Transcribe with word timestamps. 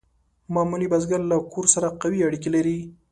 معمولي 0.53 0.87
بزګر 0.93 1.21
له 1.31 1.35
کور 1.53 1.65
سره 1.73 1.87
قوي 2.01 2.19
اړیکې 2.27 2.49
لرلې. 2.55 2.79